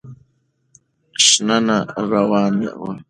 شننه 1.25 1.77
روانه 2.09 2.69
وه. 2.81 2.91